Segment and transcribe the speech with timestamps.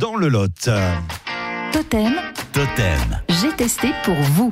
[0.00, 0.70] dans le Lot.
[1.72, 2.14] Totem,
[2.54, 3.20] Totem.
[3.28, 4.50] j'ai testé pour vous.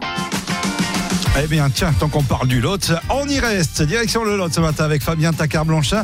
[1.41, 3.82] Eh bien, tiens, tant qu'on parle du Lot, on y reste.
[3.82, 6.02] Direction le Lot ce matin avec Fabien Tacard-Blanchin.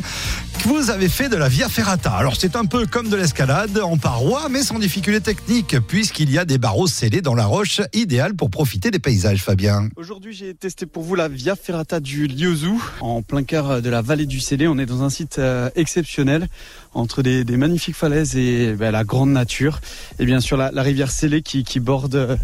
[0.65, 2.11] Vous avez fait de la Via Ferrata.
[2.11, 6.39] Alors, c'est un peu comme de l'escalade en paroi, mais sans difficulté technique, puisqu'il y
[6.39, 9.89] a des barreaux scellés dans la roche, idéal pour profiter des paysages, Fabien.
[9.95, 14.01] Aujourd'hui, j'ai testé pour vous la Via Ferrata du Liouzou, en plein cœur de la
[14.01, 14.67] vallée du Célé.
[14.67, 16.47] On est dans un site euh, exceptionnel,
[16.93, 19.81] entre des, magnifiques falaises et ben, la grande nature.
[20.17, 22.37] Et bien sûr, la, rivière Célé qui, qui borde euh,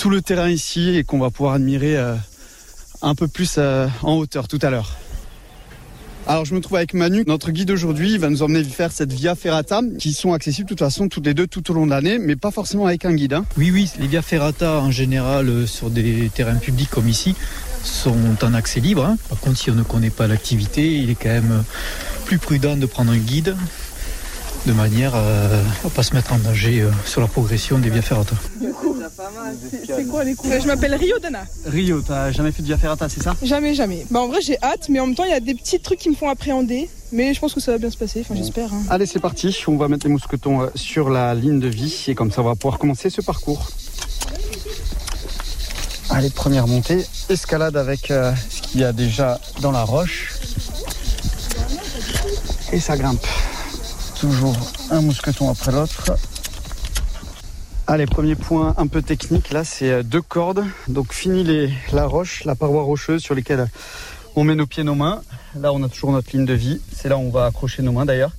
[0.00, 2.14] tout le terrain ici et qu'on va pouvoir admirer euh,
[3.02, 4.96] un peu plus euh, en hauteur tout à l'heure.
[6.26, 9.12] Alors je me trouve avec Manu, notre guide aujourd'hui, il va nous emmener faire cette
[9.12, 11.90] Via Ferrata qui sont accessibles de toute façon toutes les deux tout au long de
[11.90, 13.34] l'année, mais pas forcément avec un guide.
[13.34, 13.44] hein.
[13.58, 17.34] Oui, oui, les via ferrata en général euh, sur des terrains publics comme ici
[17.84, 19.04] sont en accès libre.
[19.04, 19.18] hein.
[19.28, 21.62] Par contre, si on ne connaît pas l'activité, il est quand même
[22.24, 23.54] plus prudent de prendre un guide
[24.66, 25.22] de manière à
[25.84, 28.36] ne pas se mettre en danger sur la progression des via ferrata.
[29.86, 31.44] C'est quoi les Je m'appelle Rio Dana.
[31.66, 33.34] Rio, t'as jamais fait de Via Ferrata, c'est ça?
[33.42, 34.06] Jamais, jamais.
[34.10, 35.98] Bah en vrai j'ai hâte, mais en même temps il y a des petits trucs
[35.98, 36.88] qui me font appréhender.
[37.12, 38.72] Mais je pense que ça va bien se passer, enfin j'espère.
[38.72, 38.82] hein.
[38.88, 39.56] Allez, c'est parti.
[39.66, 42.44] On va mettre les mousquetons euh, sur la ligne de vie et comme ça, on
[42.44, 43.68] va pouvoir commencer ce parcours.
[46.10, 47.04] Allez, première montée.
[47.28, 50.34] Escalade avec euh, ce qu'il y a déjà dans la roche.
[52.72, 53.24] Et ça grimpe.
[54.20, 54.56] Toujours
[54.90, 56.12] un mousqueton après l'autre.
[57.92, 59.50] Allez, premier point un peu technique.
[59.50, 60.64] Là, c'est euh, deux cordes.
[60.86, 63.66] Donc, fini les, la roche, la paroi rocheuse sur lesquelles
[64.36, 65.22] on met nos pieds, nos mains.
[65.58, 66.80] Là, on a toujours notre ligne de vie.
[66.94, 68.30] C'est là où on va accrocher nos mains d'ailleurs.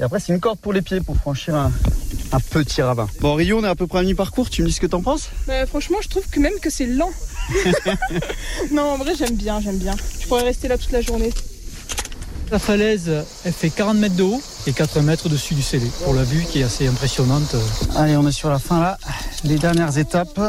[0.00, 1.70] Et après, c'est une corde pour les pieds pour franchir un,
[2.32, 3.06] un petit ravin.
[3.20, 4.50] Bon, Rio, on est à peu près à mi-parcours.
[4.50, 5.28] Tu me dis ce que t'en penses?
[5.46, 7.12] Bah, franchement je trouve que même que c'est lent.
[8.72, 9.94] non en vrai j'aime bien, j'aime bien.
[10.20, 11.32] Je pourrais rester là toute la journée.
[12.50, 13.08] La falaise,
[13.44, 16.44] elle fait 40 mètres de haut et 80 mètres au-dessus du CD pour la vue
[16.50, 17.54] qui est assez impressionnante.
[17.96, 18.98] Allez, on est sur la fin là.
[19.44, 20.40] Les dernières étapes.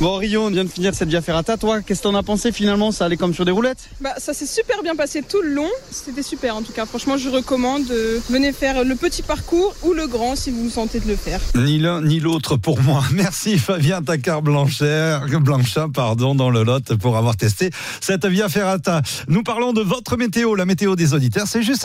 [0.00, 1.56] Bon, Rio, on vient de finir cette Via Ferrata.
[1.56, 2.90] Toi, qu'est-ce que t'en as pensé finalement?
[2.90, 3.88] Ça allait comme sur des roulettes?
[4.00, 5.68] Bah ça s'est super bien passé tout le long.
[5.92, 6.86] C'était super en tout cas.
[6.86, 7.88] Franchement je recommande.
[7.92, 11.14] euh, venez faire le petit parcours ou le grand si vous vous sentez de le
[11.14, 11.40] faire.
[11.54, 13.04] Ni l'un ni l'autre pour moi.
[13.12, 17.70] Merci Fabien Tacard-Blanchin, Blanchin, pardon, dans le Lot pour avoir testé
[18.00, 19.02] cette Via Ferrata.
[19.28, 21.46] Nous parlons de votre météo, la météo des auditeurs.
[21.46, 21.80] C'est juste